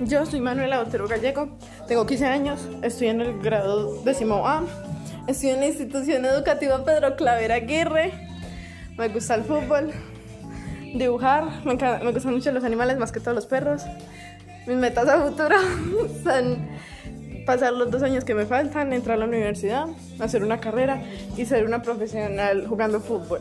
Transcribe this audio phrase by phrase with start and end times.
[0.00, 1.58] Yo soy Manuela Otero Gallego,
[1.88, 4.62] tengo 15 años, estoy en el grado décimo A,
[5.26, 8.12] estoy en la institución educativa Pedro Clavera Aguirre,
[8.96, 9.90] me gusta el fútbol,
[10.94, 13.82] dibujar, me, me gustan mucho los animales más que todos los perros.
[14.68, 15.56] Mis metas a futuro
[16.22, 16.68] son
[17.44, 19.88] pasar los dos años que me faltan, entrar a la universidad,
[20.20, 21.02] hacer una carrera
[21.36, 23.40] y ser una profesional jugando fútbol.